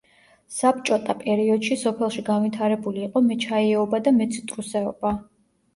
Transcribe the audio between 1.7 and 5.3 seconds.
სოფელში განვითარებული იყო მეჩაიეობა და მეციტრუსეობა.